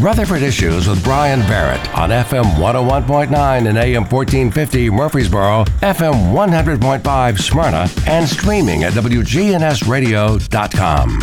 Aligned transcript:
Rutherford 0.00 0.42
Issues 0.42 0.88
with 0.88 1.02
Brian 1.04 1.40
Barrett 1.40 1.78
on 1.96 2.08
FM 2.10 2.44
101.9 2.56 3.68
and 3.68 3.78
AM 3.78 4.02
1450 4.02 4.90
Murfreesboro, 4.90 5.64
FM 5.80 6.32
100.5 6.32 7.38
Smyrna, 7.38 7.88
and 8.06 8.28
streaming 8.28 8.82
at 8.84 8.92
WGNSradio.com. 8.94 11.22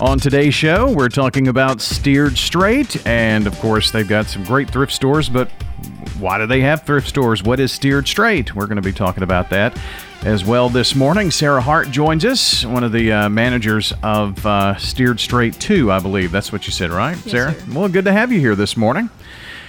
On 0.00 0.18
today's 0.18 0.54
show, 0.54 0.92
we're 0.92 1.08
talking 1.08 1.48
about 1.48 1.80
Steered 1.80 2.38
Straight, 2.38 3.04
and 3.06 3.46
of 3.46 3.58
course, 3.58 3.90
they've 3.90 4.06
got 4.06 4.26
some 4.26 4.44
great 4.44 4.70
thrift 4.70 4.92
stores, 4.92 5.28
but 5.28 5.50
why 6.18 6.38
do 6.38 6.46
they 6.46 6.60
have 6.60 6.82
thrift 6.82 7.08
stores? 7.08 7.42
What 7.42 7.60
is 7.60 7.72
Steered 7.72 8.08
Straight? 8.08 8.54
We're 8.54 8.66
going 8.66 8.76
to 8.76 8.82
be 8.82 8.92
talking 8.92 9.22
about 9.22 9.50
that 9.50 9.78
as 10.22 10.44
well 10.44 10.68
this 10.68 10.94
morning. 10.94 11.30
Sarah 11.30 11.60
Hart 11.60 11.90
joins 11.90 12.24
us, 12.24 12.64
one 12.64 12.82
of 12.82 12.92
the 12.92 13.12
uh, 13.12 13.28
managers 13.28 13.92
of 14.02 14.44
uh, 14.44 14.76
Steered 14.76 15.20
Straight 15.20 15.54
2, 15.54 15.92
I 15.92 16.00
believe. 16.00 16.32
That's 16.32 16.52
what 16.52 16.66
you 16.66 16.72
said, 16.72 16.90
right, 16.90 17.16
yes, 17.16 17.30
Sarah? 17.30 17.54
Sir. 17.54 17.66
Well, 17.72 17.88
good 17.88 18.04
to 18.06 18.12
have 18.12 18.32
you 18.32 18.40
here 18.40 18.56
this 18.56 18.76
morning. 18.76 19.10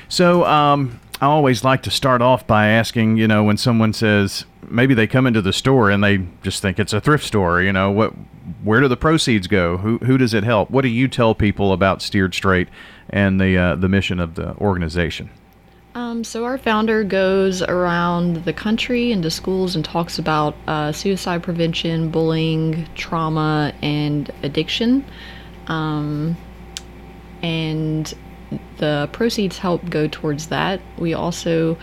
So, 0.07 0.43
um, 0.45 0.99
I 1.21 1.25
always 1.25 1.65
like 1.65 1.83
to 1.83 1.91
start 1.91 2.21
off 2.21 2.47
by 2.47 2.67
asking, 2.67 3.17
you 3.17 3.27
know, 3.27 3.43
when 3.43 3.57
someone 3.57 3.91
says 3.91 4.45
maybe 4.69 4.93
they 4.93 5.05
come 5.05 5.27
into 5.27 5.41
the 5.41 5.51
store 5.51 5.89
and 5.91 6.01
they 6.01 6.25
just 6.43 6.61
think 6.61 6.79
it's 6.79 6.93
a 6.93 7.01
thrift 7.01 7.25
store, 7.25 7.61
you 7.61 7.73
know, 7.73 7.91
what 7.91 8.13
where 8.63 8.79
do 8.79 8.87
the 8.87 8.97
proceeds 8.97 9.45
go? 9.47 9.77
Who 9.77 9.97
who 9.97 10.17
does 10.17 10.33
it 10.33 10.45
help? 10.45 10.71
What 10.71 10.83
do 10.83 10.87
you 10.87 11.09
tell 11.09 11.35
people 11.35 11.73
about 11.73 12.01
Steered 12.01 12.33
Straight 12.33 12.69
and 13.09 13.39
the 13.39 13.57
uh, 13.57 13.75
the 13.75 13.89
mission 13.89 14.21
of 14.21 14.35
the 14.35 14.55
organization? 14.55 15.29
Um, 15.95 16.23
so 16.23 16.45
our 16.45 16.57
founder 16.57 17.03
goes 17.03 17.61
around 17.61 18.45
the 18.45 18.53
country 18.53 19.11
into 19.11 19.31
schools 19.31 19.75
and 19.75 19.83
talks 19.83 20.19
about 20.19 20.55
uh, 20.67 20.91
suicide 20.91 21.41
prevention, 21.41 22.11
bullying, 22.11 22.87
trauma, 22.95 23.73
and 23.81 24.31
addiction. 24.43 25.03
Um, 25.67 26.37
and 27.41 28.13
the 28.77 29.09
proceeds 29.11 29.57
help 29.57 29.89
go 29.89 30.07
towards 30.07 30.47
that. 30.47 30.79
We 30.97 31.13
also 31.13 31.77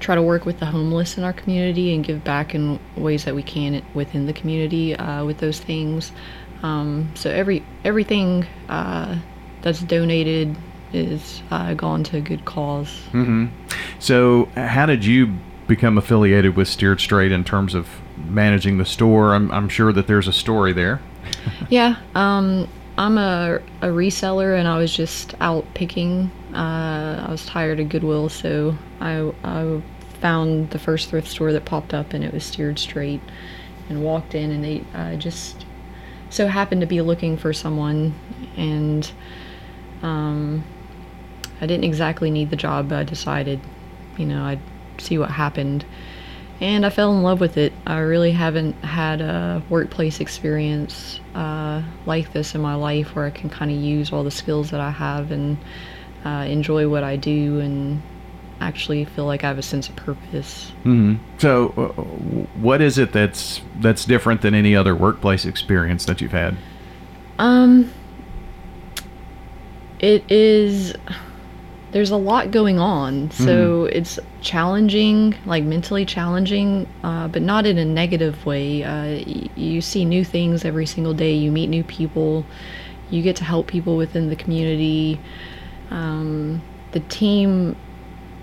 try 0.00 0.14
to 0.14 0.22
work 0.22 0.46
with 0.46 0.58
the 0.58 0.66
homeless 0.66 1.18
in 1.18 1.24
our 1.24 1.32
community 1.32 1.94
and 1.94 2.02
give 2.02 2.24
back 2.24 2.54
in 2.54 2.80
ways 2.96 3.24
that 3.24 3.34
we 3.34 3.42
can 3.42 3.82
within 3.94 4.26
the 4.26 4.32
community 4.32 4.96
uh, 4.96 5.24
with 5.24 5.38
those 5.38 5.60
things. 5.60 6.12
Um, 6.62 7.10
so 7.14 7.30
every 7.30 7.64
everything 7.84 8.46
uh, 8.68 9.18
that's 9.62 9.80
donated 9.80 10.56
is 10.92 11.42
uh, 11.50 11.74
gone 11.74 12.04
to 12.04 12.16
a 12.18 12.20
good 12.20 12.44
cause. 12.44 12.88
Mm-hmm. 13.12 13.46
So, 13.98 14.46
how 14.56 14.86
did 14.86 15.04
you 15.04 15.36
become 15.66 15.98
affiliated 15.98 16.56
with 16.56 16.68
Steered 16.68 17.00
Straight 17.00 17.32
in 17.32 17.44
terms 17.44 17.74
of 17.74 17.88
managing 18.16 18.78
the 18.78 18.84
store? 18.84 19.34
I'm, 19.34 19.50
I'm 19.52 19.68
sure 19.68 19.92
that 19.92 20.06
there's 20.06 20.28
a 20.28 20.32
story 20.32 20.72
there. 20.72 21.00
yeah, 21.68 21.96
um, 22.14 22.68
I'm 22.98 23.18
a, 23.18 23.60
a 23.82 23.86
reseller, 23.86 24.58
and 24.58 24.66
I 24.66 24.78
was 24.78 24.94
just 24.94 25.34
out 25.40 25.64
picking. 25.74 26.30
Uh, 26.52 27.24
I 27.26 27.30
was 27.30 27.46
tired 27.46 27.80
of 27.80 27.88
Goodwill, 27.88 28.28
so 28.28 28.76
I, 29.00 29.32
I 29.44 29.82
found 30.20 30.70
the 30.70 30.78
first 30.78 31.10
thrift 31.10 31.28
store 31.28 31.52
that 31.52 31.64
popped 31.64 31.94
up, 31.94 32.12
and 32.12 32.24
it 32.24 32.32
was 32.32 32.44
Steered 32.44 32.78
Straight, 32.78 33.20
and 33.88 34.02
walked 34.02 34.34
in, 34.34 34.50
and 34.50 34.64
they 34.64 34.84
uh, 34.94 35.16
just 35.16 35.64
so 36.30 36.46
happened 36.46 36.80
to 36.80 36.86
be 36.86 37.00
looking 37.00 37.36
for 37.36 37.52
someone, 37.52 38.14
and 38.56 39.10
um, 40.02 40.64
I 41.60 41.66
didn't 41.66 41.84
exactly 41.84 42.30
need 42.30 42.50
the 42.50 42.56
job, 42.56 42.88
but 42.88 42.98
I 42.98 43.04
decided, 43.04 43.60
you 44.16 44.26
know, 44.26 44.44
I'd 44.44 44.60
see 44.98 45.18
what 45.18 45.30
happened. 45.30 45.84
And 46.60 46.84
I 46.84 46.90
fell 46.90 47.14
in 47.16 47.22
love 47.22 47.40
with 47.40 47.56
it. 47.56 47.72
I 47.86 47.98
really 47.98 48.32
haven't 48.32 48.74
had 48.84 49.20
a 49.20 49.62
workplace 49.70 50.20
experience 50.20 51.20
uh, 51.34 51.82
like 52.04 52.32
this 52.32 52.54
in 52.54 52.60
my 52.60 52.74
life 52.74 53.14
where 53.14 53.24
I 53.24 53.30
can 53.30 53.48
kind 53.48 53.70
of 53.70 53.78
use 53.78 54.12
all 54.12 54.24
the 54.24 54.30
skills 54.30 54.70
that 54.70 54.80
I 54.80 54.90
have 54.90 55.30
and 55.30 55.56
uh, 56.24 56.46
enjoy 56.48 56.88
what 56.88 57.02
I 57.02 57.16
do 57.16 57.60
and 57.60 58.02
actually 58.60 59.06
feel 59.06 59.24
like 59.24 59.42
I 59.42 59.48
have 59.48 59.58
a 59.58 59.62
sense 59.62 59.88
of 59.88 59.96
purpose. 59.96 60.72
Mm-hmm. 60.84 61.14
So, 61.38 61.68
uh, 61.76 62.02
what 62.60 62.82
is 62.82 62.98
it 62.98 63.12
that's 63.12 63.62
that's 63.80 64.04
different 64.04 64.42
than 64.42 64.54
any 64.54 64.76
other 64.76 64.94
workplace 64.94 65.46
experience 65.46 66.04
that 66.04 66.20
you've 66.20 66.32
had? 66.32 66.56
Um, 67.38 67.90
it 69.98 70.30
is 70.30 70.94
there's 71.92 72.10
a 72.10 72.16
lot 72.16 72.50
going 72.50 72.78
on. 72.78 73.30
So 73.30 73.84
mm-hmm. 73.84 73.96
it's 73.96 74.18
challenging 74.40 75.34
like 75.44 75.64
mentally 75.64 76.04
challenging 76.04 76.88
uh, 77.02 77.28
but 77.28 77.42
not 77.42 77.66
in 77.66 77.78
a 77.78 77.84
negative 77.84 78.44
way. 78.46 78.84
Uh, 78.84 79.24
y- 79.26 79.50
you 79.56 79.80
see 79.80 80.04
new 80.04 80.24
things 80.24 80.64
every 80.64 80.86
single 80.86 81.14
day. 81.14 81.34
You 81.34 81.50
meet 81.50 81.68
new 81.68 81.84
people. 81.84 82.44
You 83.10 83.22
get 83.22 83.36
to 83.36 83.44
help 83.44 83.66
people 83.66 83.96
within 83.96 84.28
the 84.28 84.36
community. 84.36 85.20
Um, 85.90 86.62
the 86.92 87.00
team 87.00 87.76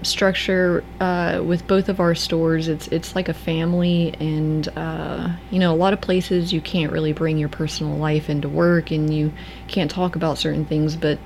structure 0.04 0.84
uh, 1.00 1.42
with 1.44 1.66
both 1.68 1.90
of 1.90 2.00
our 2.00 2.14
stores 2.14 2.68
it's 2.68 2.88
it's 2.90 3.16
like 3.16 3.30
a 3.30 3.34
family 3.34 4.14
and 4.20 4.68
uh, 4.78 5.30
you 5.50 5.60
know 5.60 5.74
a 5.74 5.76
lot 5.76 5.92
of 5.92 6.00
places 6.00 6.54
you 6.54 6.62
can't 6.62 6.92
really 6.92 7.14
bring 7.14 7.38
your 7.38 7.50
personal 7.50 7.98
life 7.98 8.30
into 8.30 8.48
work 8.48 8.92
and 8.92 9.14
you 9.14 9.34
can't 9.68 9.90
talk 9.90 10.16
about 10.16 10.38
certain 10.38 10.66
things 10.66 10.96
but 10.96 11.18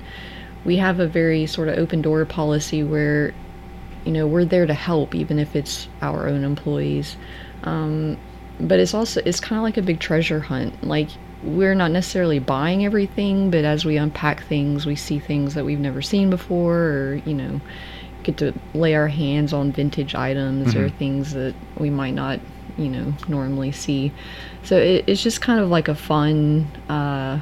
we 0.64 0.76
have 0.76 1.00
a 1.00 1.06
very 1.06 1.46
sort 1.46 1.68
of 1.68 1.78
open 1.78 2.02
door 2.02 2.24
policy 2.24 2.82
where 2.82 3.34
you 4.04 4.12
know 4.12 4.26
we're 4.26 4.44
there 4.44 4.66
to 4.66 4.74
help 4.74 5.14
even 5.14 5.38
if 5.38 5.54
it's 5.56 5.88
our 6.00 6.28
own 6.28 6.44
employees. 6.44 7.16
Um, 7.64 8.18
but 8.60 8.78
it's 8.78 8.94
also 8.94 9.22
it's 9.24 9.40
kind 9.40 9.58
of 9.58 9.62
like 9.62 9.76
a 9.76 9.82
big 9.82 10.00
treasure 10.00 10.40
hunt. 10.40 10.84
Like 10.84 11.08
we're 11.42 11.74
not 11.74 11.90
necessarily 11.90 12.38
buying 12.38 12.84
everything 12.84 13.50
but 13.50 13.64
as 13.64 13.84
we 13.84 13.96
unpack 13.96 14.44
things 14.44 14.86
we 14.86 14.94
see 14.94 15.18
things 15.18 15.54
that 15.54 15.64
we've 15.64 15.80
never 15.80 16.00
seen 16.00 16.30
before 16.30 16.76
or 16.76 17.14
you 17.26 17.34
know 17.34 17.60
get 18.22 18.36
to 18.36 18.54
lay 18.74 18.94
our 18.94 19.08
hands 19.08 19.52
on 19.52 19.72
vintage 19.72 20.14
items 20.14 20.68
mm-hmm. 20.68 20.84
or 20.84 20.88
things 20.88 21.32
that 21.32 21.52
we 21.78 21.90
might 21.90 22.14
not 22.14 22.38
you 22.76 22.88
know 22.88 23.12
normally 23.28 23.72
see. 23.72 24.12
So 24.62 24.76
it, 24.76 25.04
it's 25.06 25.22
just 25.22 25.40
kind 25.40 25.60
of 25.60 25.68
like 25.68 25.88
a 25.88 25.94
fun 25.94 26.66
uh, 26.88 27.40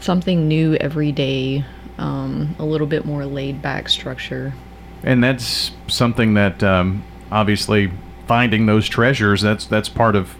something 0.00 0.48
new 0.48 0.74
every 0.76 1.12
day 1.12 1.64
um, 1.98 2.54
a 2.58 2.64
little 2.64 2.86
bit 2.86 3.04
more 3.04 3.26
laid 3.26 3.60
back 3.60 3.88
structure. 3.88 4.54
And 5.02 5.22
that's 5.22 5.72
something 5.86 6.34
that 6.34 6.62
um, 6.62 7.04
obviously 7.30 7.90
finding 8.26 8.66
those 8.66 8.86
treasures 8.88 9.40
that's 9.40 9.64
that's 9.66 9.88
part 9.88 10.14
of 10.14 10.36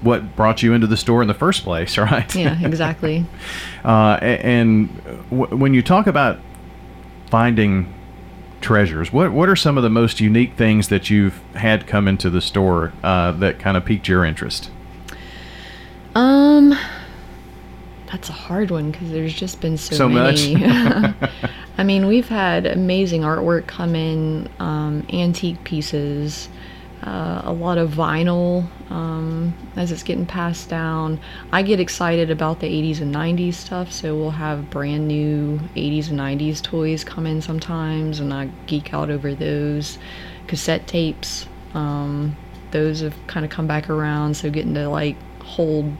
what 0.00 0.34
brought 0.36 0.62
you 0.62 0.72
into 0.72 0.86
the 0.86 0.96
store 0.96 1.22
in 1.22 1.28
the 1.28 1.34
first 1.34 1.62
place, 1.62 1.96
right? 1.98 2.34
Yeah, 2.34 2.58
exactly. 2.64 3.26
uh, 3.84 4.18
and 4.20 4.88
w- 5.30 5.56
when 5.56 5.74
you 5.74 5.82
talk 5.82 6.06
about 6.06 6.38
finding 7.30 7.92
treasures, 8.60 9.12
what 9.12 9.32
what 9.32 9.48
are 9.48 9.56
some 9.56 9.76
of 9.76 9.82
the 9.82 9.90
most 9.90 10.20
unique 10.20 10.54
things 10.56 10.88
that 10.88 11.10
you've 11.10 11.40
had 11.54 11.86
come 11.86 12.08
into 12.08 12.30
the 12.30 12.40
store 12.40 12.92
uh, 13.02 13.32
that 13.32 13.58
kind 13.58 13.76
of 13.76 13.84
piqued 13.84 14.08
your 14.08 14.24
interest? 14.24 14.70
Um, 16.14 16.76
that's 18.12 18.28
a 18.28 18.32
hard 18.32 18.70
one 18.70 18.90
because 18.90 19.10
there's 19.10 19.32
just 19.32 19.62
been 19.62 19.78
so, 19.78 19.96
so 19.96 20.08
many. 20.08 20.54
much. 20.54 21.14
I 21.78 21.82
mean, 21.82 22.06
we've 22.06 22.28
had 22.28 22.66
amazing 22.66 23.22
artwork 23.22 23.66
come 23.66 23.96
in, 23.96 24.50
um, 24.60 25.06
antique 25.10 25.64
pieces, 25.64 26.50
uh, 27.02 27.40
a 27.44 27.52
lot 27.52 27.78
of 27.78 27.90
vinyl 27.90 28.68
um, 28.90 29.54
as 29.76 29.90
it's 29.90 30.02
getting 30.02 30.26
passed 30.26 30.68
down. 30.68 31.18
I 31.52 31.62
get 31.62 31.80
excited 31.80 32.30
about 32.30 32.60
the 32.60 32.66
80s 32.66 33.00
and 33.00 33.14
90s 33.14 33.54
stuff, 33.54 33.90
so 33.90 34.14
we'll 34.14 34.30
have 34.30 34.68
brand 34.68 35.08
new 35.08 35.58
80s 35.74 36.10
and 36.10 36.18
90s 36.18 36.60
toys 36.60 37.04
come 37.04 37.26
in 37.26 37.40
sometimes, 37.40 38.20
and 38.20 38.32
I 38.32 38.50
geek 38.66 38.92
out 38.92 39.08
over 39.08 39.34
those. 39.34 39.98
Cassette 40.48 40.86
tapes, 40.86 41.46
um, 41.72 42.36
those 42.72 43.00
have 43.00 43.14
kind 43.26 43.46
of 43.46 43.50
come 43.50 43.66
back 43.66 43.88
around, 43.88 44.36
so 44.36 44.50
getting 44.50 44.74
to 44.74 44.86
like 44.88 45.16
hold 45.40 45.90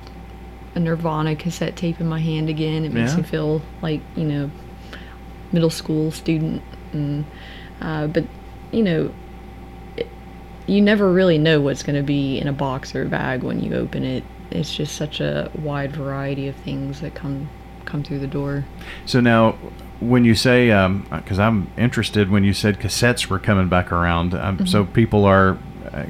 a 0.75 0.81
Nirvana 0.81 1.37
cassette 1.37 1.77
tape 1.77 2.01
in 2.01 2.09
my 2.09 2.21
hand 2.21 2.49
again. 2.49 2.85
It 2.85 2.93
makes 2.93 3.13
Yeah. 3.13 3.19
me 3.19 3.23
feel 3.25 3.63
like 3.83 4.01
you 4.17 4.25
know 4.25 4.51
middle 5.53 5.71
school 5.71 6.11
student. 6.11 6.63
And, 6.93 7.25
uh, 7.81 8.07
but 8.07 8.25
you 8.71 8.83
know, 8.83 9.13
it, 9.97 10.07
you 10.67 10.81
never 10.81 11.13
really 11.13 11.39
know 11.39 11.61
what's 11.61 11.83
going 11.83 11.97
to 11.97 12.03
be 12.03 12.39
in 12.39 12.49
a 12.49 12.53
box 12.53 12.95
or 12.95 13.03
a 13.03 13.07
bag 13.09 13.43
when 13.43 13.61
you 13.61 13.75
open 13.75 14.03
it. 14.05 14.25
It's 14.51 14.75
just 14.75 14.97
such 14.97 15.21
a 15.21 15.51
wide 15.55 15.93
variety 15.93 16.49
of 16.49 16.55
things 16.57 17.01
that 17.01 17.15
come 17.15 17.49
come 17.85 18.03
through 18.03 18.21
the 18.21 18.27
door. 18.27 18.65
So 19.07 19.21
now, 19.21 19.53
when 20.01 20.25
you 20.25 20.35
say, 20.35 20.69
because 21.11 21.39
I'm 21.39 21.71
interested, 21.77 22.31
when 22.31 22.45
you 22.45 22.53
said 22.55 22.79
cassettes 22.79 23.27
were 23.27 23.39
coming 23.39 23.69
back 23.69 23.91
around, 23.93 24.35
um, 24.35 24.67
so 24.67 24.85
people 24.85 25.25
are, 25.25 25.59
uh, 25.93 26.05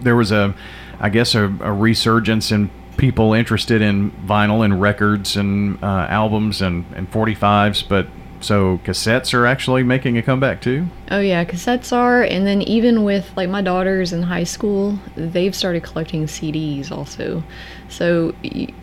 there 0.00 0.16
was 0.16 0.30
a, 0.32 0.54
I 1.00 1.08
guess 1.08 1.34
a, 1.34 1.44
a 1.60 1.72
resurgence 1.72 2.52
in 2.52 2.70
people 2.96 3.32
interested 3.32 3.82
in 3.82 4.10
vinyl 4.26 4.64
and 4.64 4.80
records 4.80 5.36
and 5.36 5.82
uh, 5.82 6.06
albums 6.08 6.62
and, 6.62 6.84
and 6.94 7.10
45s, 7.10 7.88
but 7.88 8.06
so 8.44 8.78
cassettes 8.84 9.32
are 9.32 9.46
actually 9.46 9.82
making 9.82 10.18
a 10.18 10.22
comeback 10.22 10.60
too. 10.60 10.86
Oh 11.10 11.20
yeah, 11.20 11.44
cassettes 11.44 11.92
are, 11.92 12.22
and 12.22 12.46
then 12.46 12.60
even 12.62 13.02
with 13.02 13.32
like 13.36 13.48
my 13.48 13.62
daughters 13.62 14.12
in 14.12 14.22
high 14.22 14.44
school, 14.44 14.98
they've 15.16 15.54
started 15.54 15.82
collecting 15.82 16.26
CDs 16.26 16.90
also. 16.90 17.42
So 17.88 18.34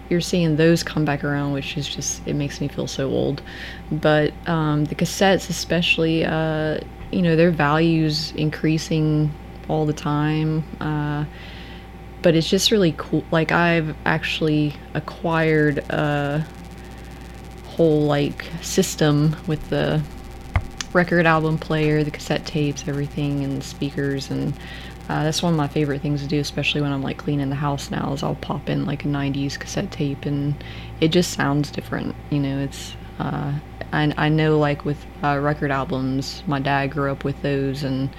you're 0.10 0.22
seeing 0.22 0.56
those 0.56 0.82
come 0.82 1.06
back 1.06 1.24
around, 1.24 1.54
which 1.54 1.78
is 1.78 1.88
just 1.88 2.26
it 2.28 2.34
makes 2.34 2.60
me 2.60 2.70
feel 2.70 2.88
so 2.88 3.10
old. 3.10 3.44
But 3.92 4.34
um, 4.48 4.86
the 4.86 4.96
cassettes, 4.96 5.50
especially, 5.50 6.26
uh, 6.26 6.80
you 7.12 7.22
know, 7.22 7.36
their 7.36 7.52
values 7.52 8.34
increasing 8.36 9.32
all 9.68 9.86
the 9.86 9.94
time. 9.94 10.64
Uh, 10.80 11.26
but 12.22 12.36
it's 12.36 12.50
just 12.50 12.72
really 12.72 12.94
cool. 12.98 13.24
Like 13.32 13.52
I've 13.52 13.96
actually 14.06 14.76
acquired 14.94 15.80
a 15.90 16.46
whole 17.66 18.02
like 18.06 18.46
system 18.62 19.36
with 19.48 19.70
the 19.70 20.02
record 20.94 21.26
album 21.26 21.58
player, 21.58 22.04
the 22.04 22.12
cassette 22.12 22.46
tapes, 22.46 22.88
everything, 22.88 23.44
and 23.44 23.62
the 23.62 23.66
speakers, 23.66 24.30
and 24.30 24.54
uh, 25.10 25.24
that's 25.24 25.42
one 25.42 25.54
of 25.54 25.58
my 25.58 25.68
favorite 25.68 26.02
things 26.02 26.22
to 26.22 26.28
do, 26.28 26.40
especially 26.40 26.82
when 26.82 26.92
I'm 26.92 27.02
like 27.02 27.18
cleaning 27.18 27.50
the 27.50 27.56
house 27.56 27.90
now. 27.92 28.14
Is 28.14 28.24
I'll 28.24 28.36
pop 28.36 28.70
in 28.70 28.86
like 28.86 29.06
a 29.06 29.08
'90s 29.08 29.58
cassette 29.58 29.92
tape, 29.92 30.26
and 30.26 30.54
it 31.00 31.10
just 31.10 31.34
sounds 31.34 31.72
different. 31.72 32.16
You 32.30 32.40
know, 32.40 32.60
it's 32.60 32.96
uh, 33.20 33.54
I 33.94 34.14
I 34.18 34.30
know 34.30 34.60
like 34.60 34.86
with 34.86 35.04
uh, 35.24 35.40
record 35.40 35.72
albums, 35.72 36.44
my 36.46 36.60
dad 36.60 36.88
grew 36.88 37.12
up 37.12 37.24
with 37.24 37.42
those, 37.42 37.84
and 37.84 38.10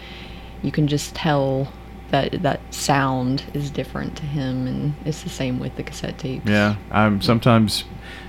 you 0.62 0.72
can 0.72 0.88
just 0.88 1.14
tell 1.14 1.70
that 2.10 2.42
that 2.42 2.60
sound 2.72 3.44
is 3.54 3.70
different 3.70 4.16
to 4.16 4.24
him, 4.24 4.66
and 4.66 4.94
it's 5.04 5.22
the 5.22 5.28
same 5.28 5.58
with 5.58 5.76
the 5.76 5.82
cassette 5.82 6.18
tapes. 6.18 6.48
Yeah, 6.48 6.76
I'm 6.90 7.22
sometimes 7.22 7.84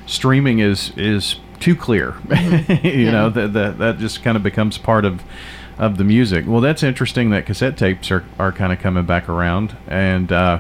streaming 0.05 0.59
is 0.59 0.91
is 0.97 1.37
too 1.59 1.75
clear. 1.75 2.15
you 2.83 3.11
know 3.11 3.29
that 3.29 3.53
that 3.53 3.77
that 3.79 3.97
just 3.97 4.23
kind 4.23 4.37
of 4.37 4.43
becomes 4.43 4.77
part 4.77 5.05
of 5.05 5.21
of 5.77 5.97
the 5.97 6.03
music. 6.03 6.45
Well, 6.47 6.61
that's 6.61 6.83
interesting 6.83 7.31
that 7.31 7.45
cassette 7.45 7.77
tapes 7.77 8.11
are, 8.11 8.23
are 8.37 8.51
kind 8.51 8.71
of 8.71 8.79
coming 8.79 9.05
back 9.05 9.27
around, 9.27 9.75
and 9.87 10.31
uh, 10.31 10.59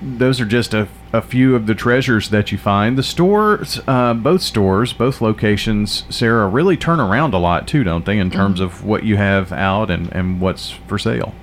those 0.00 0.40
are 0.40 0.46
just 0.46 0.72
a, 0.72 0.88
a 1.12 1.20
few 1.20 1.54
of 1.54 1.66
the 1.66 1.74
treasures 1.74 2.30
that 2.30 2.50
you 2.50 2.58
find. 2.58 2.96
The 2.96 3.02
stores, 3.02 3.80
uh, 3.86 4.14
both 4.14 4.42
stores, 4.42 4.92
both 4.92 5.20
locations, 5.20 6.04
Sarah, 6.08 6.48
really 6.48 6.76
turn 6.76 7.00
around 7.00 7.34
a 7.34 7.38
lot 7.38 7.68
too, 7.68 7.84
don't 7.84 8.04
they, 8.06 8.18
in 8.18 8.30
terms 8.30 8.60
of 8.60 8.82
what 8.84 9.04
you 9.04 9.16
have 9.16 9.52
out 9.52 9.90
and, 9.90 10.10
and 10.12 10.40
what's 10.40 10.70
for 10.70 10.98
sale? 10.98 11.34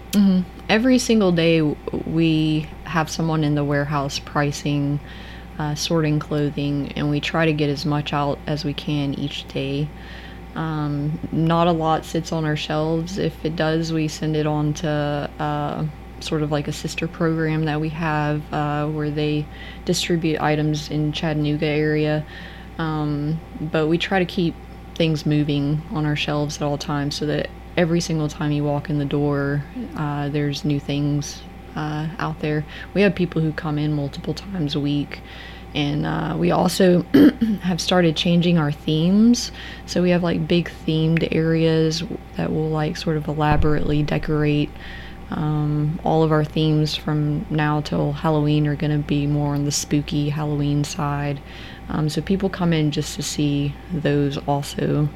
Every 0.70 1.00
single 1.00 1.32
day 1.32 1.62
we 1.62 2.68
have 2.84 3.10
someone 3.10 3.44
in 3.44 3.56
the 3.56 3.64
warehouse 3.64 4.20
pricing 4.20 5.00
uh, 5.60 5.74
sorting 5.76 6.20
clothing 6.20 6.92
and 6.94 7.10
we 7.10 7.20
try 7.20 7.46
to 7.46 7.54
get 7.54 7.70
as 7.70 7.86
much 7.86 8.14
out 8.14 8.38
as 8.46 8.64
we 8.64 8.74
can 8.74 9.14
each 9.16 9.48
day. 9.48 9.88
Um, 10.56 11.20
not 11.32 11.68
a 11.68 11.72
lot 11.72 12.06
sits 12.06 12.32
on 12.32 12.46
our 12.46 12.56
shelves. 12.56 13.18
If 13.18 13.46
it 13.46 13.56
does 13.56 13.94
we 13.94 14.08
send 14.08 14.36
it 14.36 14.46
on 14.46 14.74
to 14.76 15.30
uh, 15.40 15.86
sort 16.20 16.42
of 16.42 16.52
like 16.52 16.68
a 16.68 16.74
sister 16.74 17.08
program 17.08 17.66
that 17.66 17.80
we 17.80 17.90
have 17.90 18.42
uh, 18.54 18.88
where 18.88 19.10
they 19.10 19.46
distribute 19.86 20.42
items 20.42 20.90
in 20.90 21.12
chattanooga 21.12 21.66
area. 21.66 22.26
Um, 22.78 23.40
but 23.60 23.88
we 23.88 23.98
try 23.98 24.20
to 24.20 24.26
keep 24.26 24.54
things 24.96 25.26
moving 25.26 25.82
on 25.92 26.06
our 26.06 26.16
shelves 26.16 26.58
at 26.58 26.64
all 26.64 26.78
times 26.78 27.16
so 27.16 27.26
that 27.28 27.50
every 27.78 28.02
single 28.02 28.28
time 28.28 28.52
you 28.52 28.64
walk 28.64 28.90
in 28.90 28.98
the 28.98 29.06
door, 29.06 29.64
uh, 29.96 30.28
there's 30.30 30.66
new 30.66 30.80
things 30.80 31.42
uh, 31.76 32.08
out 32.18 32.40
there. 32.40 32.66
We 32.94 33.02
have 33.02 33.16
people 33.16 33.42
who 33.42 33.54
come 33.54 33.78
in 33.78 33.94
multiple 33.94 34.34
times 34.34 34.76
a 34.76 34.80
week. 34.80 35.22
And 35.76 36.06
uh, 36.06 36.36
we 36.38 36.50
also 36.50 37.04
have 37.62 37.80
started 37.80 38.16
changing 38.16 38.58
our 38.58 38.72
themes. 38.72 39.52
So 39.86 40.02
we 40.02 40.10
have 40.10 40.24
like 40.24 40.48
big 40.48 40.72
themed 40.86 41.28
areas 41.32 42.04
that 42.36 42.52
will 42.52 42.70
like 42.70 42.98
sort 42.98 43.16
of 43.16 43.28
elaborately 43.28 44.02
decorate. 44.02 44.72
Um, 45.30 46.00
all 46.04 46.24
of 46.24 46.32
our 46.32 46.46
themes 46.46 46.96
from 46.96 47.46
now 47.50 47.82
till 47.82 48.14
Halloween 48.14 48.66
are 48.66 48.78
going 48.78 48.94
to 48.94 49.06
be 49.06 49.28
more 49.28 49.54
on 49.54 49.66
the 49.66 49.72
spooky 49.72 50.30
Halloween 50.30 50.84
side. 50.84 51.42
Um, 51.90 52.10
so 52.10 52.22
people 52.22 52.50
come 52.50 52.74
in 52.74 52.92
just 52.92 53.16
to 53.18 53.24
see 53.24 53.76
those 53.92 54.38
also. 54.38 55.10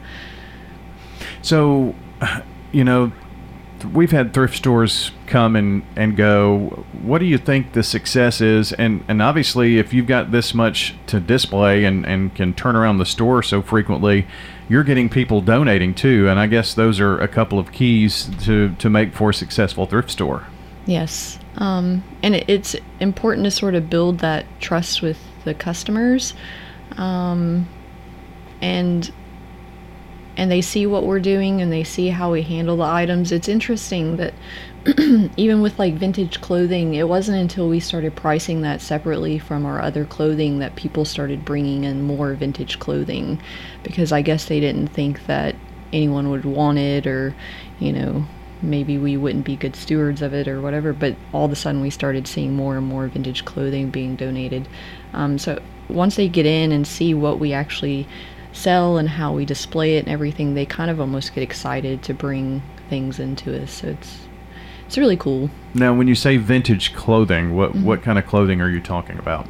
So, 1.41 1.95
you 2.71 2.83
know, 2.83 3.12
we've 3.94 4.12
had 4.12 4.33
thrift 4.33 4.56
stores 4.56 5.12
come 5.27 5.56
and, 5.56 5.83
and 5.95 6.15
go. 6.15 6.85
What 7.01 7.19
do 7.19 7.25
you 7.25 7.38
think 7.38 7.73
the 7.73 7.83
success 7.83 8.41
is? 8.41 8.73
And 8.73 9.03
and 9.07 9.21
obviously, 9.21 9.77
if 9.77 9.94
you've 9.94 10.07
got 10.07 10.31
this 10.31 10.53
much 10.53 10.95
to 11.07 11.19
display 11.19 11.83
and, 11.83 12.06
and 12.06 12.33
can 12.33 12.53
turn 12.53 12.75
around 12.75 12.97
the 12.97 13.06
store 13.06 13.44
so 13.44 13.62
frequently, 13.62 14.27
you're 14.69 14.83
getting 14.83 15.09
people 15.09 15.41
donating 15.41 15.94
too. 15.94 16.27
And 16.29 16.39
I 16.39 16.47
guess 16.47 16.73
those 16.73 17.00
are 17.00 17.19
a 17.19 17.27
couple 17.27 17.59
of 17.59 17.71
keys 17.71 18.29
to, 18.44 18.73
to 18.75 18.89
make 18.89 19.13
for 19.13 19.31
a 19.31 19.33
successful 19.33 19.85
thrift 19.85 20.09
store. 20.09 20.47
Yes. 20.85 21.39
Um, 21.57 22.03
and 22.23 22.35
it, 22.35 22.45
it's 22.47 22.75
important 23.00 23.44
to 23.45 23.51
sort 23.51 23.75
of 23.75 23.89
build 23.89 24.19
that 24.19 24.45
trust 24.62 25.01
with 25.01 25.19
the 25.44 25.53
customers. 25.53 26.33
Um, 26.97 27.68
and 28.62 29.12
and 30.38 30.50
they 30.50 30.62
see 30.62 30.86
what 30.86 31.06
we're 31.06 31.19
doing 31.19 31.62
and 31.62 31.72
they 31.72 31.83
see 31.83 32.07
how 32.07 32.31
we 32.31 32.42
handle 32.42 32.78
the 32.78 32.83
items. 32.83 33.31
It's 33.31 33.48
interesting 33.48 34.18
that 34.18 34.33
even 35.38 35.62
with 35.62 35.78
like 35.78 35.94
vintage 35.95 36.42
clothing, 36.42 36.95
it 36.95 37.07
wasn't 37.07 37.38
until 37.38 37.69
we 37.69 37.80
started 37.80 38.16
pricing 38.16 38.62
that 38.62 38.81
separately 38.81 39.38
from 39.38 39.66
our 39.66 39.81
other 39.81 40.06
clothing 40.06 40.60
that 40.60 40.75
people 40.75 41.06
started 41.06 41.45
bringing 41.45 41.83
in 41.83 42.01
more 42.01 42.33
vintage 42.33 42.80
clothing 42.80 43.39
because 43.83 44.12
I 44.12 44.22
guess 44.22 44.45
they 44.45 44.60
didn't 44.60 44.88
think 44.88 45.25
that 45.28 45.56
anyone 45.94 46.30
would 46.30 46.45
want 46.45 46.78
it 46.78 47.06
or, 47.06 47.36
you 47.80 47.92
know, 47.92 48.25
maybe 48.62 48.98
we 48.98 49.18
wouldn't 49.18 49.45
be 49.45 49.56
good 49.56 49.75
stewards 49.75 50.22
of 50.22 50.33
it 50.33 50.48
or 50.48 50.62
whatever. 50.62 50.94
But 50.94 51.16
all 51.33 51.45
of 51.45 51.51
a 51.51 51.56
sudden, 51.56 51.81
we 51.81 51.89
started 51.89 52.28
seeing 52.28 52.56
more 52.56 52.78
and 52.78 52.88
more 52.88 53.07
vintage 53.07 53.45
clothing 53.45 53.89
being 53.89 54.16
donated. 54.16 54.68
Um, 55.13 55.38
so 55.38 55.62
once 55.89 56.16
they 56.16 56.28
get 56.28 56.45
in 56.45 56.72
and 56.72 56.88
see 56.88 57.13
what 57.13 57.39
we 57.39 57.54
actually 57.54 58.07
sell 58.53 58.98
and 58.98 59.09
how 59.09 59.33
we 59.33 59.45
display 59.45 59.98
it 59.98 60.06
and 60.06 60.09
everything, 60.09 60.53
they 60.53 60.65
kind 60.65 60.92
of 60.92 61.00
almost 61.00 61.33
get 61.33 61.42
excited 61.42 62.03
to 62.03 62.13
bring 62.13 62.62
things 62.89 63.19
into 63.19 63.62
us. 63.62 63.71
So 63.71 63.88
it's 63.89 64.19
it's 64.92 64.98
really 64.98 65.15
cool. 65.15 65.50
Now, 65.74 65.94
when 65.94 66.09
you 66.09 66.15
say 66.15 66.36
vintage 66.36 66.94
clothing, 66.94 67.56
what, 67.56 67.74
what 67.75 68.01
kind 68.01 68.19
of 68.19 68.27
clothing 68.27 68.59
are 68.59 68.69
you 68.69 68.81
talking 68.81 69.18
about? 69.18 69.48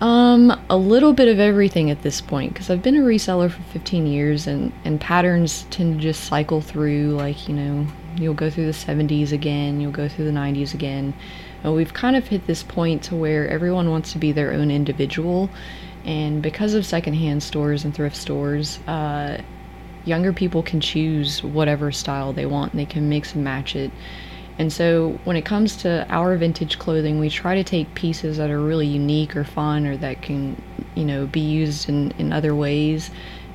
Um, 0.00 0.58
a 0.70 0.76
little 0.78 1.12
bit 1.12 1.28
of 1.28 1.38
everything 1.38 1.90
at 1.90 2.00
this 2.00 2.22
point 2.22 2.54
because 2.54 2.70
I've 2.70 2.82
been 2.82 2.96
a 2.96 3.02
reseller 3.02 3.50
for 3.50 3.62
15 3.74 4.06
years 4.06 4.46
and 4.46 4.72
and 4.84 4.98
patterns 4.98 5.66
tend 5.68 5.96
to 5.96 6.00
just 6.00 6.24
cycle 6.24 6.62
through 6.62 7.10
like, 7.10 7.46
you 7.46 7.54
know, 7.54 7.86
you'll 8.16 8.32
go 8.32 8.48
through 8.48 8.64
the 8.66 8.72
70s 8.72 9.32
again, 9.32 9.82
you'll 9.82 9.92
go 9.92 10.08
through 10.08 10.24
the 10.24 10.30
90s 10.30 10.72
again. 10.72 11.12
And 11.62 11.74
we've 11.74 11.92
kind 11.92 12.16
of 12.16 12.26
hit 12.26 12.46
this 12.46 12.62
point 12.62 13.02
to 13.04 13.14
where 13.14 13.46
everyone 13.48 13.90
wants 13.90 14.12
to 14.12 14.18
be 14.18 14.32
their 14.32 14.54
own 14.54 14.70
individual 14.70 15.50
and 16.04 16.42
because 16.42 16.74
of 16.74 16.84
secondhand 16.84 17.42
stores 17.42 17.84
and 17.84 17.94
thrift 17.94 18.16
stores, 18.16 18.78
uh, 18.88 19.40
younger 20.04 20.32
people 20.32 20.62
can 20.62 20.80
choose 20.80 21.42
whatever 21.42 21.92
style 21.92 22.32
they 22.32 22.46
want 22.46 22.72
and 22.72 22.80
they 22.80 22.86
can 22.86 23.08
mix 23.08 23.34
and 23.34 23.44
match 23.44 23.76
it. 23.76 23.90
And 24.58 24.72
so 24.72 25.18
when 25.24 25.36
it 25.36 25.44
comes 25.44 25.76
to 25.76 26.06
our 26.10 26.36
vintage 26.36 26.78
clothing, 26.78 27.18
we 27.18 27.30
try 27.30 27.54
to 27.54 27.64
take 27.64 27.94
pieces 27.94 28.36
that 28.36 28.50
are 28.50 28.60
really 28.60 28.86
unique 28.86 29.36
or 29.36 29.44
fun 29.44 29.86
or 29.86 29.96
that 29.98 30.22
can, 30.22 30.60
you 30.94 31.04
know, 31.04 31.26
be 31.26 31.40
used 31.40 31.88
in, 31.88 32.10
in 32.12 32.32
other 32.32 32.54
ways. 32.54 33.10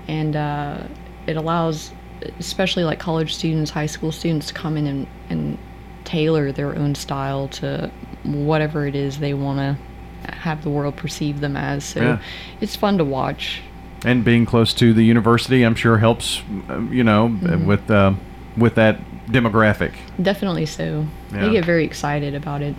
And 0.08 0.36
uh, 0.36 0.84
it 1.28 1.38
allows, 1.38 1.92
especially 2.40 2.84
like 2.84 3.00
college 3.00 3.36
students, 3.36 3.70
high 3.70 3.86
school 3.86 4.12
students, 4.12 4.48
to 4.48 4.54
come 4.54 4.78
in 4.78 4.88
and, 4.88 5.08
and 5.30 5.58
tailor 6.06 6.52
their 6.52 6.76
own 6.76 6.96
style 6.96 7.50
to 7.50 7.92
whatever 8.24 8.88
it 8.88 8.96
is 8.96 9.20
they 9.20 9.34
want 9.34 9.60
to 9.60 9.78
have 10.26 10.64
the 10.64 10.70
world 10.70 10.96
perceive 10.96 11.40
them 11.40 11.56
as. 11.58 11.84
So 11.84 12.02
Yeah. 12.02 12.18
it's 12.62 12.76
fun 12.76 12.98
to 12.98 13.04
watch. 13.06 13.62
And 14.06 14.24
being 14.24 14.46
close 14.46 14.74
to 14.76 14.94
the 14.94 15.04
university, 15.04 15.64
I'm 15.64 15.76
sure 15.76 15.98
helps. 15.98 16.42
uh, 16.70 16.80
You 16.92 17.04
know, 17.04 17.36
with 17.66 17.90
uh, 17.90 18.14
with 18.56 18.76
that 18.76 18.98
demographic. 19.32 19.92
Definitely 20.22 20.66
so. 20.66 21.06
Yeah. 21.34 21.42
They 21.42 21.52
get 21.52 21.66
very 21.66 21.84
excited 21.84 22.34
about 22.36 22.62
it. 22.62 22.76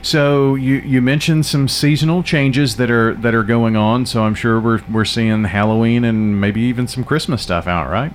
So 0.00 0.54
you 0.54 0.76
you 0.76 1.02
mentioned 1.02 1.44
some 1.44 1.66
seasonal 1.66 2.22
changes 2.22 2.76
that 2.76 2.90
are 2.90 3.14
that 3.14 3.34
are 3.34 3.42
going 3.42 3.74
on. 3.76 4.06
So 4.06 4.22
I'm 4.24 4.34
sure 4.36 4.60
we're 4.60 4.80
we're 4.90 5.04
seeing 5.04 5.44
Halloween 5.44 6.04
and 6.04 6.40
maybe 6.40 6.60
even 6.62 6.86
some 6.86 7.02
Christmas 7.02 7.42
stuff 7.42 7.66
out, 7.66 7.90
right? 7.90 8.12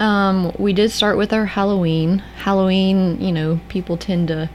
Um, 0.00 0.52
we 0.58 0.72
did 0.72 0.92
start 0.92 1.16
with 1.16 1.32
our 1.32 1.46
Halloween. 1.46 2.22
Halloween, 2.44 3.20
you 3.20 3.32
know, 3.32 3.58
people 3.68 3.96
tend 3.96 4.28
to 4.28 4.48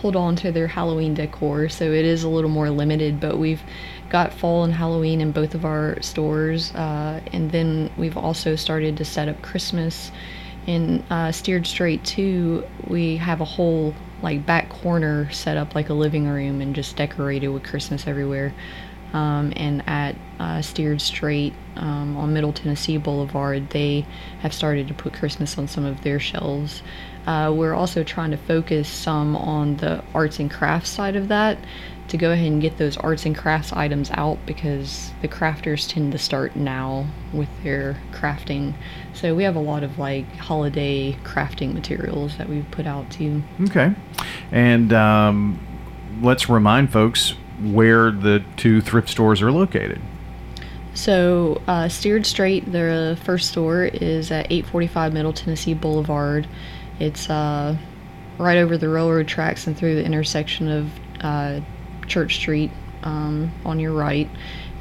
hold 0.00 0.16
on 0.16 0.36
to 0.36 0.52
their 0.52 0.66
Halloween 0.68 1.14
decor, 1.14 1.68
so 1.68 1.84
it 1.84 2.04
is 2.04 2.22
a 2.24 2.28
little 2.28 2.50
more 2.50 2.70
limited, 2.70 3.20
but 3.20 3.38
we've 3.38 3.62
got 4.10 4.32
fall 4.32 4.64
and 4.64 4.72
Halloween 4.72 5.20
in 5.20 5.32
both 5.32 5.54
of 5.54 5.64
our 5.64 6.00
stores. 6.00 6.72
Uh, 6.74 7.20
and 7.32 7.50
then 7.50 7.90
we've 7.96 8.16
also 8.16 8.56
started 8.56 8.96
to 8.96 9.04
set 9.04 9.28
up 9.28 9.42
Christmas. 9.42 10.10
In 10.66 11.02
uh, 11.10 11.32
Steered 11.32 11.66
Straight 11.66 12.04
2, 12.04 12.64
we 12.86 13.16
have 13.16 13.40
a 13.40 13.44
whole 13.44 13.94
like 14.22 14.44
back 14.44 14.68
corner 14.68 15.30
set 15.30 15.56
up 15.56 15.74
like 15.74 15.88
a 15.88 15.94
living 15.94 16.26
room 16.28 16.60
and 16.60 16.74
just 16.74 16.96
decorated 16.96 17.48
with 17.48 17.62
Christmas 17.62 18.06
everywhere. 18.06 18.52
um, 19.12 19.52
and 19.56 19.82
at 19.88 20.16
uh, 20.38 20.60
Steered 20.60 21.00
Straight 21.00 21.54
um, 21.76 22.16
on 22.16 22.32
Middle 22.34 22.52
Tennessee 22.52 22.98
Boulevard, 22.98 23.70
they 23.70 24.06
have 24.40 24.52
started 24.52 24.88
to 24.88 24.94
put 24.94 25.14
Christmas 25.14 25.56
on 25.58 25.66
some 25.68 25.84
of 25.84 26.02
their 26.02 26.20
shelves. 26.20 26.82
Uh, 27.28 27.52
we're 27.52 27.74
also 27.74 28.02
trying 28.02 28.30
to 28.30 28.38
focus 28.38 28.88
some 28.88 29.36
on 29.36 29.76
the 29.76 30.02
arts 30.14 30.38
and 30.38 30.50
crafts 30.50 30.88
side 30.88 31.14
of 31.14 31.28
that 31.28 31.58
to 32.08 32.16
go 32.16 32.32
ahead 32.32 32.46
and 32.46 32.62
get 32.62 32.78
those 32.78 32.96
arts 32.96 33.26
and 33.26 33.36
crafts 33.36 33.70
items 33.70 34.10
out 34.14 34.38
because 34.46 35.12
the 35.20 35.28
crafters 35.28 35.86
tend 35.86 36.10
to 36.10 36.16
start 36.16 36.56
now 36.56 37.06
with 37.34 37.50
their 37.62 38.00
crafting. 38.12 38.72
So 39.12 39.34
we 39.34 39.42
have 39.42 39.56
a 39.56 39.60
lot 39.60 39.82
of 39.82 39.98
like 39.98 40.24
holiday 40.36 41.12
crafting 41.22 41.74
materials 41.74 42.38
that 42.38 42.48
we've 42.48 42.68
put 42.70 42.86
out 42.86 43.10
too. 43.10 43.42
Okay. 43.60 43.94
And 44.50 44.90
um, 44.94 45.60
let's 46.22 46.48
remind 46.48 46.90
folks 46.90 47.34
where 47.60 48.10
the 48.10 48.42
two 48.56 48.80
thrift 48.80 49.10
stores 49.10 49.42
are 49.42 49.52
located. 49.52 50.00
So, 50.94 51.62
uh, 51.68 51.88
Steered 51.88 52.26
Straight, 52.26 52.72
the 52.72 53.16
first 53.22 53.50
store 53.50 53.84
is 53.84 54.32
at 54.32 54.50
845 54.50 55.12
Middle 55.12 55.32
Tennessee 55.32 55.74
Boulevard. 55.74 56.48
It's 56.98 57.28
uh, 57.30 57.76
right 58.38 58.58
over 58.58 58.78
the 58.78 58.88
railroad 58.88 59.28
tracks 59.28 59.66
and 59.66 59.76
through 59.76 59.96
the 59.96 60.04
intersection 60.04 60.68
of 60.68 60.90
uh, 61.20 61.60
Church 62.06 62.36
Street 62.36 62.70
um, 63.02 63.52
on 63.64 63.78
your 63.78 63.92
right. 63.92 64.28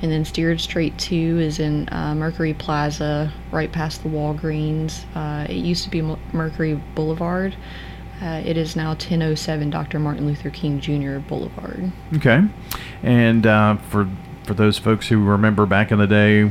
And 0.02 0.12
then 0.12 0.26
Steered 0.26 0.62
Straight 0.62 0.98
2 1.00 1.40
is 1.40 1.60
in 1.60 1.90
uh, 1.92 2.14
Mercury 2.14 2.54
Plaza, 2.54 3.32
right 3.52 3.72
past 3.72 4.04
the 4.04 4.10
Walgreens. 4.10 5.04
Uh, 5.16 5.48
it 5.50 5.56
used 5.56 5.84
to 5.86 5.90
be 5.90 6.02
Mercury 6.34 6.76
Boulevard. 6.94 7.56
Uh, 8.22 8.42
it 8.46 8.58
is 8.58 8.76
now 8.76 8.90
1007 8.90 9.70
Dr. 9.70 10.00
Martin 10.00 10.26
Luther 10.26 10.50
King 10.50 10.80
Jr. 10.80 11.18
Boulevard. 11.20 11.92
Okay. 12.16 12.44
And 13.04 13.46
uh, 13.46 13.78
for 13.78 14.10
for 14.44 14.54
those 14.54 14.78
folks 14.78 15.10
who 15.10 15.22
remember 15.24 15.66
back 15.66 15.92
in 15.92 16.00
the 16.00 16.08
day, 16.08 16.50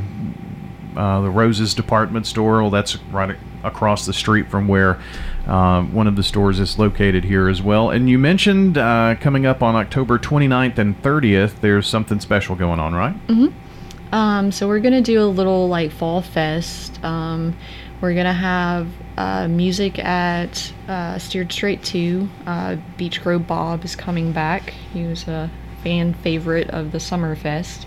uh, 0.97 1.21
the 1.21 1.29
Roses 1.29 1.73
department 1.73 2.25
store, 2.25 2.61
well, 2.61 2.71
that's 2.71 2.97
right 3.11 3.37
across 3.63 4.05
the 4.05 4.13
street 4.13 4.49
from 4.49 4.67
where 4.67 4.99
uh, 5.45 5.83
one 5.83 6.07
of 6.07 6.15
the 6.15 6.23
stores 6.23 6.59
is 6.59 6.79
located 6.79 7.23
here 7.23 7.47
as 7.47 7.61
well. 7.61 7.91
And 7.91 8.09
you 8.09 8.17
mentioned 8.17 8.77
uh, 8.77 9.15
coming 9.19 9.45
up 9.45 9.61
on 9.61 9.75
October 9.75 10.17
29th 10.17 10.77
and 10.77 11.01
30th, 11.01 11.61
there's 11.61 11.87
something 11.87 12.19
special 12.19 12.55
going 12.55 12.79
on, 12.79 12.95
right? 12.95 13.27
Mm-hmm. 13.27 14.15
Um, 14.15 14.51
so 14.51 14.67
we're 14.67 14.79
going 14.79 14.93
to 14.93 15.01
do 15.01 15.21
a 15.21 15.25
little 15.25 15.67
like 15.67 15.91
fall 15.91 16.21
fest. 16.21 17.03
Um, 17.03 17.55
we're 18.01 18.13
going 18.13 18.25
to 18.25 18.33
have 18.33 18.87
uh, 19.17 19.47
music 19.47 19.99
at 19.99 20.71
uh, 20.87 21.17
Steered 21.19 21.51
Straight 21.51 21.83
2. 21.83 22.29
Uh, 22.45 22.77
Beach 22.95 23.21
Grove 23.21 23.47
Bob 23.47 23.83
is 23.83 23.95
coming 23.95 24.31
back. 24.31 24.71
He 24.93 25.03
was 25.03 25.27
a 25.27 25.49
fan 25.83 26.13
favorite 26.13 26.69
of 26.69 26.91
the 26.91 26.99
Summerfest. 26.99 27.85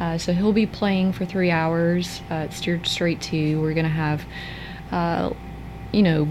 Uh, 0.00 0.18
so 0.18 0.32
he'll 0.32 0.52
be 0.52 0.66
playing 0.66 1.12
for 1.12 1.24
three 1.24 1.50
hours 1.50 2.20
uh, 2.30 2.34
at 2.34 2.52
Steered 2.52 2.86
Straight 2.86 3.20
2. 3.20 3.60
We're 3.60 3.74
going 3.74 3.84
to 3.84 3.90
have, 3.90 4.24
uh, 4.90 5.30
you 5.92 6.02
know, 6.02 6.28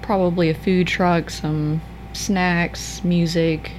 probably 0.00 0.48
a 0.50 0.54
food 0.54 0.86
truck, 0.86 1.30
some 1.30 1.80
snacks, 2.12 3.04
music, 3.04 3.72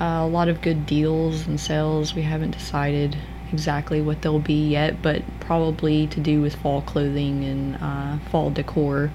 uh, 0.00 0.20
a 0.22 0.26
lot 0.26 0.48
of 0.48 0.60
good 0.60 0.86
deals 0.86 1.46
and 1.46 1.58
sales. 1.58 2.14
We 2.14 2.22
haven't 2.22 2.50
decided 2.52 3.16
exactly 3.52 4.02
what 4.02 4.22
they'll 4.22 4.38
be 4.38 4.68
yet, 4.68 5.00
but 5.02 5.22
probably 5.40 6.06
to 6.08 6.20
do 6.20 6.42
with 6.42 6.54
fall 6.56 6.82
clothing 6.82 7.44
and 7.44 7.78
uh, 7.80 8.18
fall 8.30 8.50
decor. 8.50 9.10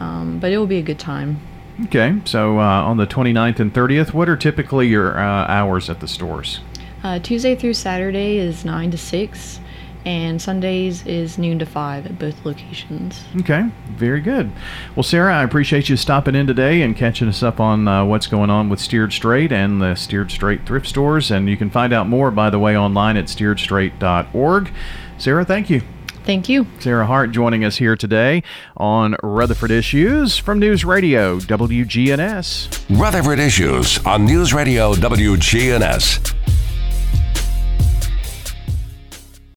Um, 0.00 0.38
but 0.40 0.52
it 0.52 0.58
will 0.58 0.66
be 0.66 0.78
a 0.78 0.82
good 0.82 0.98
time. 0.98 1.40
Okay, 1.84 2.20
so 2.24 2.58
uh, 2.58 2.62
on 2.62 2.96
the 2.96 3.06
29th 3.06 3.60
and 3.60 3.72
30th, 3.72 4.12
what 4.12 4.28
are 4.28 4.36
typically 4.36 4.88
your 4.88 5.16
hours 5.18 5.90
at 5.90 6.00
the 6.00 6.08
stores? 6.08 6.60
Uh, 7.06 7.20
Tuesday 7.20 7.54
through 7.54 7.72
Saturday 7.72 8.36
is 8.38 8.64
9 8.64 8.90
to 8.90 8.98
6, 8.98 9.60
and 10.04 10.42
Sundays 10.42 11.06
is 11.06 11.38
noon 11.38 11.56
to 11.60 11.64
5 11.64 12.04
at 12.06 12.18
both 12.18 12.44
locations. 12.44 13.22
Okay, 13.42 13.70
very 13.90 14.20
good. 14.20 14.50
Well, 14.96 15.04
Sarah, 15.04 15.32
I 15.36 15.44
appreciate 15.44 15.88
you 15.88 15.96
stopping 15.96 16.34
in 16.34 16.48
today 16.48 16.82
and 16.82 16.96
catching 16.96 17.28
us 17.28 17.44
up 17.44 17.60
on 17.60 17.86
uh, 17.86 18.04
what's 18.04 18.26
going 18.26 18.50
on 18.50 18.68
with 18.68 18.80
Steered 18.80 19.12
Straight 19.12 19.52
and 19.52 19.80
the 19.80 19.94
Steered 19.94 20.32
Straight 20.32 20.66
thrift 20.66 20.88
stores. 20.88 21.30
And 21.30 21.48
you 21.48 21.56
can 21.56 21.70
find 21.70 21.92
out 21.92 22.08
more, 22.08 22.32
by 22.32 22.50
the 22.50 22.58
way, 22.58 22.76
online 22.76 23.16
at 23.16 23.26
steeredstraight.org. 23.26 24.72
Sarah, 25.16 25.44
thank 25.44 25.70
you. 25.70 25.82
Thank 26.24 26.48
you. 26.48 26.66
Sarah 26.80 27.06
Hart 27.06 27.30
joining 27.30 27.64
us 27.64 27.76
here 27.76 27.94
today 27.94 28.42
on 28.76 29.14
Rutherford 29.22 29.70
Issues 29.70 30.38
from 30.38 30.58
News 30.58 30.84
Radio 30.84 31.38
WGNS. 31.38 32.98
Rutherford 32.98 33.38
Issues 33.38 34.04
on 34.04 34.24
News 34.24 34.52
Radio 34.52 34.92
WGNS. 34.94 36.45